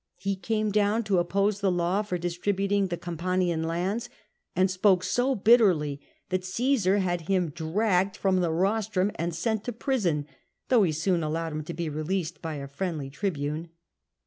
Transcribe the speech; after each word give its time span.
He 0.17 0.35
came 0.35 0.71
down 0.71 1.03
to 1.03 1.19
oppose 1.19 1.61
the 1.61 1.69
law 1.71 2.01
for 2.01 2.17
distributing 2.17 2.87
the 2.87 2.97
Campanian 2.97 3.61
lands, 3.61 4.09
and 4.55 4.71
spoke 4.71 5.03
so 5.03 5.35
bitterly 5.35 6.01
that 6.29 6.41
Cmsar 6.41 6.97
had 7.01 7.27
him 7.29 7.51
dragged 7.51 8.17
from 8.17 8.37
the 8.37 8.49
rostrum 8.49 9.11
and 9.17 9.35
sent 9.35 9.63
to 9.65 9.71
prison, 9.71 10.25
though 10.69 10.81
he 10.81 10.91
soon 10.91 11.21
allowed 11.21 11.51
him 11.53 11.63
to 11.65 11.73
be 11.75 11.87
released 11.87 12.41
by 12.41 12.55
a 12.55 12.67
friendly 12.67 13.11
tribune. 13.11 13.69